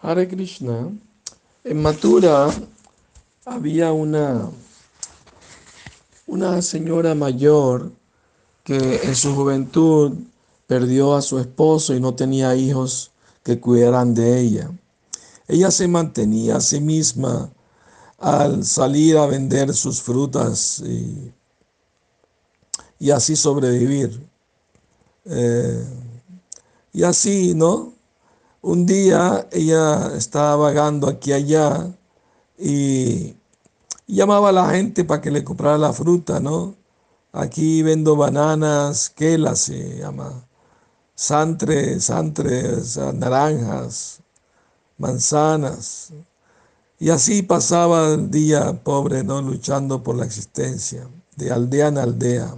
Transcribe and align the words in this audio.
Hare 0.00 0.28
Krishna. 0.28 0.92
En 1.64 1.82
Mathura 1.82 2.48
había 3.44 3.92
una, 3.92 4.48
una 6.26 6.62
señora 6.62 7.14
mayor 7.16 7.90
que 8.62 9.00
en 9.02 9.16
su 9.16 9.34
juventud 9.34 10.12
perdió 10.68 11.16
a 11.16 11.22
su 11.22 11.38
esposo 11.40 11.94
y 11.94 12.00
no 12.00 12.14
tenía 12.14 12.54
hijos 12.54 13.10
que 13.42 13.58
cuidaran 13.58 14.14
de 14.14 14.40
ella. 14.40 14.70
Ella 15.48 15.70
se 15.70 15.88
mantenía 15.88 16.56
a 16.56 16.60
sí 16.60 16.80
misma 16.80 17.50
al 18.18 18.64
salir 18.64 19.16
a 19.16 19.26
vender 19.26 19.74
sus 19.74 20.00
frutas 20.00 20.80
y, 20.80 21.32
y 23.00 23.10
así 23.10 23.34
sobrevivir. 23.34 24.20
Eh, 25.24 25.84
y 26.92 27.02
así, 27.02 27.54
¿no? 27.54 27.97
Un 28.62 28.86
día 28.86 29.46
ella 29.52 30.12
estaba 30.16 30.56
vagando 30.56 31.08
aquí 31.08 31.32
allá 31.32 31.92
y 32.58 33.36
llamaba 34.06 34.48
a 34.48 34.52
la 34.52 34.70
gente 34.70 35.04
para 35.04 35.20
que 35.22 35.30
le 35.30 35.44
comprara 35.44 35.78
la 35.78 35.92
fruta, 35.92 36.40
¿no? 36.40 36.74
Aquí 37.32 37.82
vendo 37.82 38.16
bananas, 38.16 39.10
quela 39.10 39.54
se 39.54 39.98
llama, 39.98 40.44
santres, 41.14 42.04
santres, 42.04 42.96
naranjas, 43.14 44.20
manzanas. 44.98 46.12
Y 46.98 47.10
así 47.10 47.42
pasaba 47.42 48.14
el 48.14 48.30
día 48.30 48.72
pobre, 48.82 49.22
¿no? 49.22 49.40
Luchando 49.40 50.02
por 50.02 50.16
la 50.16 50.24
existencia, 50.24 51.08
de 51.36 51.52
aldea 51.52 51.88
en 51.88 51.98
aldea. 51.98 52.54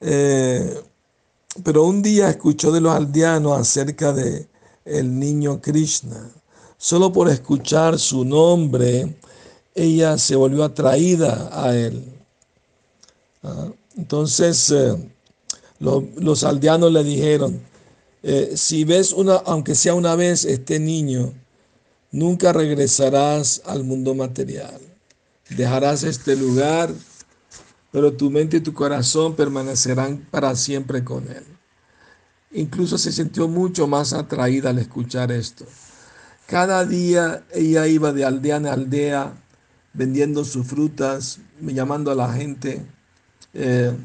Eh, 0.00 0.82
pero 1.64 1.84
un 1.84 2.02
día 2.02 2.30
escuchó 2.30 2.72
de 2.72 2.80
los 2.80 2.94
aldeanos 2.94 3.58
acerca 3.60 4.12
de 4.12 4.50
el 4.90 5.18
niño 5.18 5.60
Krishna. 5.60 6.30
Solo 6.76 7.12
por 7.12 7.28
escuchar 7.28 7.98
su 7.98 8.24
nombre, 8.24 9.16
ella 9.74 10.18
se 10.18 10.36
volvió 10.36 10.64
atraída 10.64 11.50
a 11.52 11.76
él. 11.76 12.04
Ah, 13.42 13.68
entonces, 13.96 14.70
eh, 14.70 14.96
los 15.78 16.44
aldeanos 16.44 16.92
le 16.92 17.04
dijeron, 17.04 17.60
eh, 18.22 18.52
si 18.54 18.84
ves 18.84 19.12
una, 19.12 19.36
aunque 19.36 19.74
sea 19.74 19.94
una 19.94 20.14
vez, 20.14 20.44
este 20.44 20.78
niño, 20.78 21.32
nunca 22.10 22.52
regresarás 22.52 23.62
al 23.64 23.84
mundo 23.84 24.14
material. 24.14 24.80
Dejarás 25.48 26.02
este 26.04 26.36
lugar, 26.36 26.92
pero 27.90 28.12
tu 28.12 28.30
mente 28.30 28.58
y 28.58 28.60
tu 28.60 28.72
corazón 28.74 29.34
permanecerán 29.34 30.28
para 30.30 30.54
siempre 30.54 31.02
con 31.02 31.28
él. 31.28 31.44
Incluso 32.52 32.98
se 32.98 33.12
sintió 33.12 33.46
mucho 33.46 33.86
más 33.86 34.12
atraída 34.12 34.70
al 34.70 34.78
escuchar 34.78 35.30
esto. 35.30 35.64
Cada 36.46 36.84
día 36.84 37.44
ella 37.52 37.86
iba 37.86 38.12
de 38.12 38.24
aldea 38.24 38.56
en 38.56 38.66
aldea 38.66 39.34
vendiendo 39.92 40.44
sus 40.44 40.66
frutas, 40.66 41.38
llamando 41.60 42.10
a 42.10 42.16
la 42.16 42.32
gente. 42.32 42.84
Eh, 43.54 43.96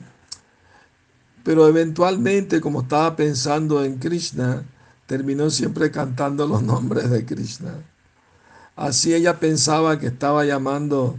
pero 1.43 1.67
eventualmente, 1.67 2.61
como 2.61 2.81
estaba 2.81 3.15
pensando 3.15 3.83
en 3.83 3.97
Krishna, 3.97 4.63
terminó 5.07 5.49
siempre 5.49 5.89
cantando 5.89 6.47
los 6.47 6.61
nombres 6.61 7.09
de 7.09 7.25
Krishna. 7.25 7.73
Así 8.75 9.13
ella 9.13 9.39
pensaba 9.39 9.99
que 9.99 10.07
estaba 10.07 10.45
llamando 10.45 11.17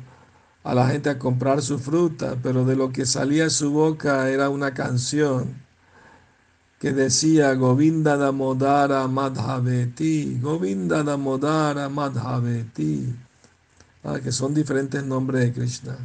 a 0.62 0.74
la 0.74 0.88
gente 0.88 1.10
a 1.10 1.18
comprar 1.18 1.62
su 1.62 1.78
fruta, 1.78 2.36
pero 2.40 2.64
de 2.64 2.76
lo 2.76 2.92
que 2.92 3.06
salía 3.06 3.44
de 3.44 3.50
su 3.50 3.70
boca 3.70 4.28
era 4.30 4.48
una 4.48 4.74
canción 4.74 5.65
que 6.78 6.92
decía 6.92 7.54
Govinda 7.54 8.16
Damodara 8.16 9.08
Madhaveti, 9.08 10.38
Govinda 10.40 11.02
Damodara 11.02 11.88
Madhaveti, 11.88 13.14
ah, 14.04 14.18
que 14.22 14.30
son 14.30 14.54
diferentes 14.54 15.02
nombres 15.04 15.42
de 15.42 15.52
Krishna. 15.52 15.96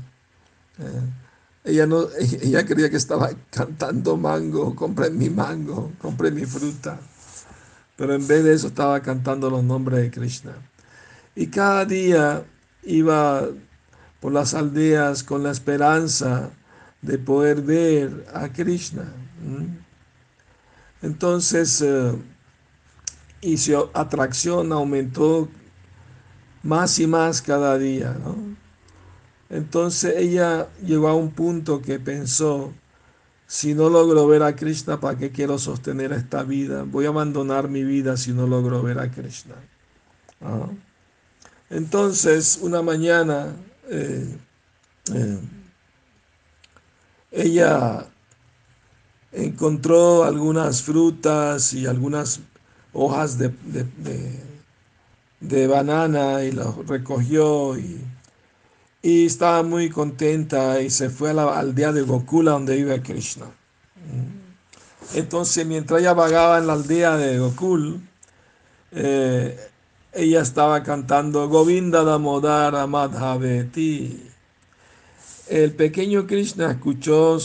Eh, 0.80 1.72
ella, 1.72 1.86
no, 1.86 2.08
ella 2.42 2.66
creía 2.66 2.90
que 2.90 2.98
estaba 2.98 3.30
cantando 3.50 4.16
mango, 4.16 4.76
compré 4.76 5.10
mi 5.10 5.30
mango, 5.30 5.92
compré 6.00 6.32
mi 6.32 6.46
fruta, 6.46 7.00
pero 7.98 8.16
en 8.16 8.26
vez 8.26 8.44
de 8.44 8.54
eso 8.54 8.68
estaba 8.68 9.02
cantando 9.02 9.50
los 9.50 9.64
nombres 9.64 10.02
de 10.02 10.12
Krishna. 10.12 10.54
Y 11.36 11.48
cada 11.48 11.86
día 11.86 12.46
iba 12.84 13.48
por 14.20 14.32
las 14.32 14.54
aldeas 14.54 15.24
con 15.24 15.44
la 15.44 15.52
esperanza 15.52 16.50
de 17.02 17.18
poder 17.18 17.62
ver 17.62 18.26
a 18.34 18.50
Krishna. 18.50 19.14
Entonces, 21.02 21.82
eh, 21.82 22.14
y 23.42 23.58
su 23.58 23.90
atracción 23.94 24.72
aumentó 24.72 25.50
más 26.64 27.00
y 27.00 27.08
más 27.08 27.42
cada 27.42 27.78
día. 27.78 28.16
Entonces 29.50 30.16
ella 30.18 30.70
llegó 30.84 31.10
a 31.10 31.16
un 31.16 31.32
punto 31.32 31.82
que 31.82 32.00
pensó, 32.00 32.74
si 33.48 33.74
no 33.74 33.90
logro 33.90 34.28
ver 34.28 34.44
a 34.44 34.56
Krishna, 34.56 35.00
¿para 35.00 35.18
qué 35.18 35.32
quiero 35.32 35.58
sostener 35.60 36.14
esta 36.14 36.44
vida? 36.44 36.84
Voy 36.84 37.06
a 37.06 37.10
abandonar 37.10 37.68
mi 37.68 37.84
vida 37.84 38.16
si 38.16 38.32
no 38.32 38.48
logro 38.48 38.82
ver 38.82 39.00
a 39.00 39.12
Krishna. 39.12 39.56
Entonces, 41.70 42.60
una 42.62 42.82
mañana, 42.82 43.56
eh, 43.90 44.38
eh, 45.14 45.40
ella 47.32 48.08
encontró 49.32 50.24
algunas 50.24 50.82
frutas 50.82 51.74
y 51.74 51.86
algunas 51.86 52.42
hojas 52.94 53.38
de, 53.38 53.54
de, 55.40 55.68
banana 55.68 56.44
y 56.44 56.52
las 56.52 56.76
recogió 56.88 57.78
y, 57.78 58.02
y, 59.02 59.26
estaba 59.26 59.64
muy 59.64 59.90
contenta 59.90 60.82
y 60.82 60.90
se 60.90 61.10
fue 61.10 61.32
a 61.32 61.34
la 61.34 61.58
aldea 61.58 61.92
de 61.92 62.02
Gokula 62.02 62.52
donde 62.52 62.76
vive 62.76 63.02
Krishna. 63.02 63.46
Entonces 65.14 65.66
mientras 65.66 66.02
ella 66.02 66.14
vagaba 66.14 66.58
en 66.58 66.68
la 66.68 66.74
aldea 66.74 67.18
de 67.18 67.40
Gokul, 67.40 68.02
eh, 68.92 69.58
ella 70.14 70.42
estaba 70.42 70.84
cantando 70.84 71.48
Govinda 71.48 72.04
Damodara 72.04 72.86
Madhaveti. 72.88 74.30
El 75.48 75.74
pequeño 75.74 76.28
Krishna 76.28 76.72
escuchó 76.72 77.38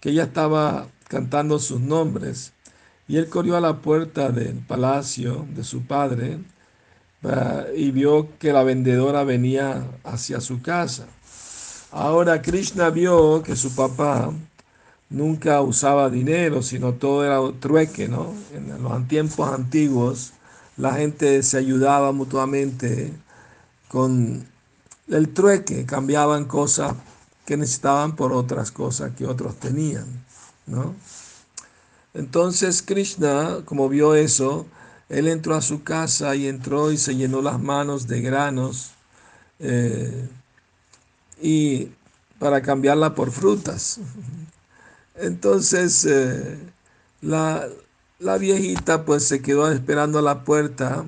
que 0.00 0.10
ella 0.10 0.24
estaba 0.24 0.88
cantando 1.14 1.60
sus 1.60 1.80
nombres. 1.80 2.52
Y 3.06 3.18
él 3.18 3.28
corrió 3.28 3.56
a 3.56 3.60
la 3.60 3.80
puerta 3.80 4.30
del 4.30 4.56
palacio 4.56 5.46
de 5.54 5.62
su 5.62 5.86
padre 5.86 6.40
y 7.76 7.92
vio 7.92 8.36
que 8.40 8.52
la 8.52 8.64
vendedora 8.64 9.22
venía 9.22 9.86
hacia 10.02 10.40
su 10.40 10.60
casa. 10.60 11.06
Ahora 11.92 12.42
Krishna 12.42 12.90
vio 12.90 13.44
que 13.44 13.54
su 13.54 13.72
papá 13.76 14.32
nunca 15.08 15.60
usaba 15.60 16.10
dinero, 16.10 16.62
sino 16.62 16.94
todo 16.94 17.24
era 17.24 17.38
trueque, 17.60 18.08
¿no? 18.08 18.34
En 18.52 18.82
los 18.82 19.06
tiempos 19.06 19.48
antiguos 19.48 20.32
la 20.76 20.94
gente 20.94 21.44
se 21.44 21.58
ayudaba 21.58 22.10
mutuamente 22.10 23.12
con 23.86 24.44
el 25.06 25.28
trueque, 25.28 25.86
cambiaban 25.86 26.46
cosas 26.46 26.94
que 27.46 27.56
necesitaban 27.56 28.16
por 28.16 28.32
otras 28.32 28.72
cosas 28.72 29.12
que 29.16 29.26
otros 29.26 29.54
tenían. 29.60 30.23
¿No? 30.66 30.94
Entonces 32.14 32.82
Krishna, 32.82 33.62
como 33.64 33.88
vio 33.88 34.14
eso, 34.14 34.66
él 35.08 35.28
entró 35.28 35.54
a 35.54 35.62
su 35.62 35.82
casa 35.82 36.34
y 36.36 36.46
entró 36.46 36.92
y 36.92 36.96
se 36.96 37.16
llenó 37.16 37.42
las 37.42 37.60
manos 37.60 38.06
de 38.06 38.20
granos 38.20 38.92
eh, 39.58 40.28
y 41.42 41.88
para 42.38 42.62
cambiarla 42.62 43.14
por 43.14 43.32
frutas. 43.32 43.98
Entonces 45.16 46.04
eh, 46.04 46.58
la, 47.20 47.66
la, 48.18 48.38
viejita 48.38 49.04
pues 49.04 49.24
se 49.24 49.42
quedó 49.42 49.70
esperando 49.70 50.18
a 50.18 50.22
la 50.22 50.44
puerta 50.44 51.04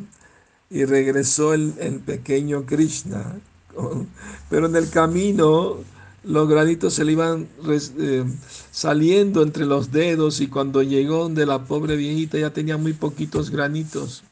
y 0.70 0.84
regresó 0.84 1.54
el, 1.54 1.74
el 1.78 2.00
pequeño 2.00 2.66
Krishna. 2.66 3.38
Pero 4.48 4.66
en 4.66 4.76
el 4.76 4.90
camino 4.90 5.78
los 6.26 6.48
granitos 6.48 6.94
se 6.94 7.04
le 7.04 7.12
iban 7.12 7.48
eh, 7.68 8.24
saliendo 8.72 9.42
entre 9.42 9.64
los 9.64 9.92
dedos 9.92 10.40
y 10.40 10.48
cuando 10.48 10.82
llegó 10.82 11.22
donde 11.22 11.46
la 11.46 11.64
pobre 11.64 11.94
viejita 11.94 12.36
ya 12.36 12.50
tenía 12.52 12.76
muy 12.76 12.94
poquitos 12.94 13.50
granitos. 13.50 14.24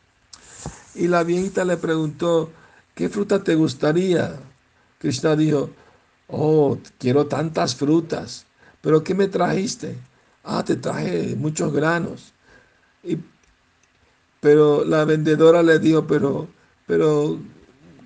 Y 0.96 1.06
la 1.06 1.22
viejita 1.22 1.64
le 1.64 1.76
preguntó, 1.76 2.50
¿qué 2.94 3.08
fruta 3.08 3.44
te 3.44 3.54
gustaría? 3.54 4.40
Krishna 4.98 5.36
dijo, 5.36 5.70
oh, 6.26 6.78
quiero 6.98 7.26
tantas 7.26 7.76
frutas, 7.76 8.44
pero 8.80 9.04
¿qué 9.04 9.14
me 9.14 9.28
trajiste? 9.28 9.96
Ah, 10.42 10.64
te 10.64 10.74
traje 10.74 11.36
muchos 11.36 11.72
granos. 11.72 12.32
Y, 13.04 13.18
pero 14.40 14.84
la 14.84 15.04
vendedora 15.04 15.62
le 15.62 15.78
dijo, 15.78 16.06
pero, 16.08 16.48
pero 16.86 17.38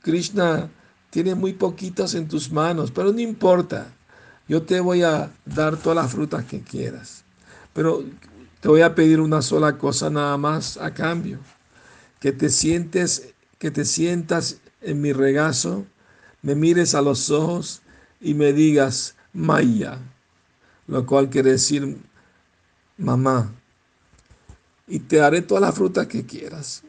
Krishna, 0.02 0.68
Tienes 1.10 1.36
muy 1.36 1.54
poquitas 1.54 2.14
en 2.14 2.28
tus 2.28 2.50
manos, 2.50 2.90
pero 2.90 3.12
no 3.12 3.20
importa. 3.20 3.94
Yo 4.46 4.62
te 4.62 4.80
voy 4.80 5.02
a 5.02 5.30
dar 5.44 5.76
todas 5.76 5.96
las 5.96 6.12
frutas 6.12 6.44
que 6.44 6.60
quieras. 6.60 7.24
Pero 7.72 8.04
te 8.60 8.68
voy 8.68 8.82
a 8.82 8.94
pedir 8.94 9.20
una 9.20 9.42
sola 9.42 9.78
cosa 9.78 10.10
nada 10.10 10.36
más 10.36 10.76
a 10.76 10.92
cambio. 10.92 11.38
Que 12.20 12.32
te 12.32 12.50
sientes 12.50 13.34
que 13.58 13.70
te 13.70 13.84
sientas 13.84 14.60
en 14.80 15.00
mi 15.00 15.12
regazo, 15.12 15.84
me 16.42 16.54
mires 16.54 16.94
a 16.94 17.02
los 17.02 17.30
ojos 17.30 17.82
y 18.20 18.34
me 18.34 18.52
digas 18.52 19.16
Maya, 19.32 19.98
lo 20.86 21.04
cual 21.04 21.28
quiere 21.28 21.52
decir 21.52 21.98
mamá, 22.96 23.52
y 24.86 25.00
te 25.00 25.20
haré 25.20 25.42
todas 25.42 25.62
las 25.62 25.74
frutas 25.74 26.06
que 26.06 26.24
quieras. 26.24 26.82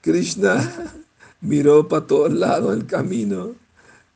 Krishna 0.00 0.94
miró 1.44 1.88
para 1.88 2.06
todos 2.06 2.32
lados 2.32 2.74
el 2.74 2.86
camino 2.86 3.54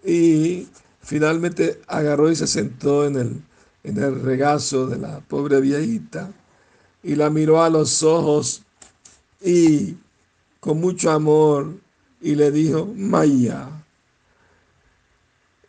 y 0.04 0.66
finalmente 1.00 1.80
agarró 1.86 2.30
y 2.30 2.36
se 2.36 2.46
sentó 2.46 3.06
en 3.06 3.16
el, 3.16 3.42
en 3.84 3.98
el 3.98 4.20
regazo 4.20 4.86
de 4.86 4.98
la 4.98 5.20
pobre 5.20 5.60
viejita 5.60 6.32
y 7.02 7.14
la 7.14 7.30
miró 7.30 7.62
a 7.62 7.70
los 7.70 8.02
ojos 8.02 8.62
y 9.40 9.96
con 10.60 10.80
mucho 10.80 11.10
amor 11.10 11.74
y 12.20 12.34
le 12.34 12.50
dijo, 12.50 12.86
Maya. 12.96 13.68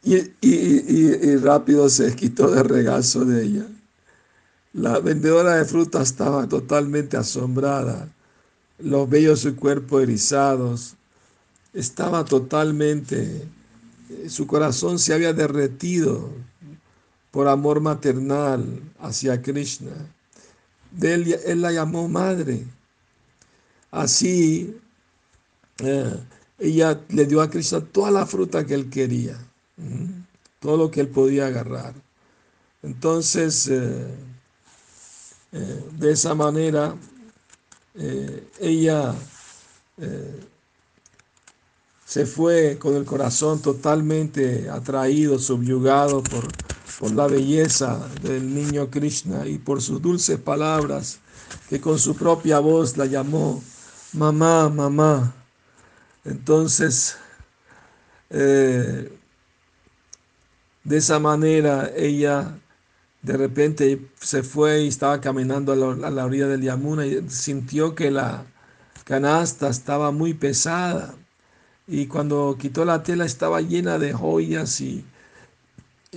Y, 0.01 0.15
y, 0.41 1.35
rápido 1.37 1.89
se 1.89 2.15
quitó 2.15 2.49
del 2.49 2.65
regazo 2.65 3.25
de 3.25 3.43
ella. 3.43 3.67
La 4.73 4.99
vendedora 4.99 5.55
de 5.55 5.65
frutas 5.65 6.09
estaba 6.09 6.47
totalmente 6.47 7.17
asombrada, 7.17 8.07
los 8.77 9.09
vellos 9.09 9.43
de 9.43 9.51
su 9.51 9.55
cuerpo 9.57 9.99
erizados, 9.99 10.95
estaba 11.73 12.25
totalmente, 12.25 13.47
su 14.27 14.47
corazón 14.47 14.99
se 14.99 15.13
había 15.13 15.33
derretido 15.33 16.29
por 17.31 17.47
amor 17.47 17.79
maternal 17.79 18.81
hacia 18.99 19.41
Krishna. 19.41 19.91
Él, 21.01 21.39
él 21.45 21.61
la 21.61 21.71
llamó 21.71 22.07
madre. 22.07 22.65
Así, 23.91 24.75
eh, 25.79 26.15
ella 26.57 26.99
le 27.09 27.25
dio 27.25 27.41
a 27.41 27.49
Krishna 27.49 27.81
toda 27.81 28.11
la 28.11 28.25
fruta 28.25 28.65
que 28.65 28.73
él 28.73 28.89
quería, 28.89 29.37
todo 30.59 30.77
lo 30.77 30.91
que 30.91 31.01
él 31.01 31.07
podía 31.07 31.47
agarrar. 31.47 31.93
Entonces, 32.81 33.67
eh, 33.67 34.07
eh, 35.51 35.83
de 35.97 36.11
esa 36.11 36.33
manera, 36.33 36.95
ella 38.59 39.13
se 42.09 42.25
fue 42.25 42.79
con 42.79 42.95
el 42.95 43.05
corazón 43.05 43.61
totalmente 43.61 44.67
atraído, 44.67 45.37
subyugado 45.37 46.23
por, 46.23 46.47
por 46.99 47.11
la 47.11 47.27
belleza 47.27 47.99
del 48.23 48.51
niño 48.51 48.89
Krishna 48.89 49.45
y 49.45 49.59
por 49.59 49.79
sus 49.79 50.01
dulces 50.01 50.39
palabras, 50.39 51.19
que 51.69 51.79
con 51.79 51.99
su 51.99 52.15
propia 52.15 52.57
voz 52.57 52.97
la 52.97 53.05
llamó 53.05 53.61
mamá, 54.13 54.69
mamá. 54.69 55.35
Entonces, 56.25 57.15
eh, 58.31 59.15
de 60.83 60.97
esa 60.97 61.19
manera 61.19 61.91
ella 61.95 62.57
de 63.21 63.37
repente 63.37 64.09
se 64.19 64.41
fue 64.41 64.81
y 64.81 64.87
estaba 64.87 65.21
caminando 65.21 65.73
a 65.73 66.09
la, 66.09 66.25
orilla 66.25 66.47
del 66.47 66.63
Yamuna 66.63 67.05
y 67.05 67.29
sintió 67.29 67.93
que 67.93 68.09
la 68.09 68.45
canasta 69.03 69.69
estaba 69.69 70.09
muy 70.09 70.33
pesada. 70.33 71.13
Y 71.91 72.05
cuando 72.05 72.55
quitó 72.59 72.85
la 72.85 73.01
tela 73.01 73.25
estaba 73.25 73.61
llena 73.61 73.97
de 73.97 74.13
joyas 74.13 74.79
y, 74.79 75.03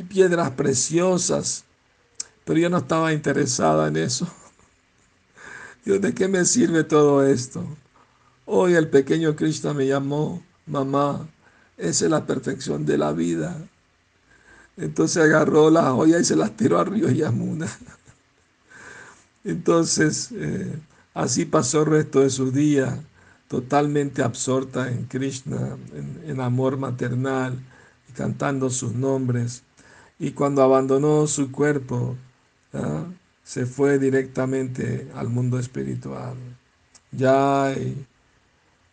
piedras 0.07 0.51
preciosas. 0.51 1.65
Pero 2.45 2.59
yo 2.59 2.69
no 2.69 2.79
estaba 2.79 3.15
interesada 3.15 3.89
en 3.89 3.97
eso. 3.97 4.29
Dios, 5.85 5.99
¿de 6.03 6.13
qué 6.13 6.29
me 6.29 6.45
sirve 6.45 6.85
todo 6.85 7.27
esto? 7.27 7.65
Hoy 8.45 8.75
el 8.75 8.89
pequeño 8.89 9.35
Krishna 9.35 9.73
me 9.73 9.87
llamó, 9.87 10.43
mamá, 10.67 11.27
esa 11.79 12.05
es 12.05 12.11
la 12.11 12.27
perfección 12.27 12.85
de 12.85 12.99
la 12.99 13.13
vida. 13.13 13.57
Entonces 14.77 15.23
agarró 15.23 15.71
la 15.71 15.91
joya 15.93 16.19
y 16.19 16.25
se 16.25 16.37
las 16.37 16.55
tiró 16.55 16.81
al 16.81 16.87
río 16.87 17.09
Yamuna. 17.09 17.67
Entonces, 19.45 20.33
eh, 20.33 20.79
así 21.15 21.47
pasó 21.47 21.81
el 21.81 21.87
resto 21.87 22.21
de 22.21 22.29
su 22.29 22.51
día, 22.51 23.03
totalmente 23.53 24.23
absorta 24.23 24.91
en 24.91 25.05
Krishna, 25.05 25.77
en, 26.25 26.41
amor 26.41 26.79
maternal, 26.79 27.63
cantando 28.17 28.71
sus 28.71 28.95
nombres. 28.95 29.63
Y 30.19 30.31
cuando 30.31 30.63
abandonó 30.63 31.27
su 31.27 31.53
cuerpo, 31.53 32.17
se 33.45 33.67
fue 33.67 33.99
directamente 33.99 35.07
al 35.15 35.29
mundo 35.29 35.59
espiritual. 35.59 36.39
Ya 37.11 37.75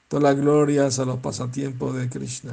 Todas 0.09 0.23
las 0.23 0.35
glorias 0.35 0.99
a 0.99 1.05
los 1.05 1.19
pasatiempos 1.19 1.95
de 1.95 2.09
Krishna. 2.09 2.51